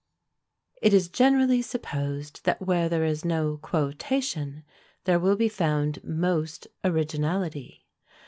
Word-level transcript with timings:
It 0.81 0.95
is 0.95 1.09
generally 1.09 1.61
supposed 1.61 2.43
that 2.43 2.59
where 2.59 2.89
there 2.89 3.05
is 3.05 3.23
no 3.23 3.57
QUOTATION, 3.61 4.63
there 5.03 5.19
will 5.19 5.35
be 5.35 5.47
found 5.47 6.03
most 6.03 6.65
originality. 6.83 7.85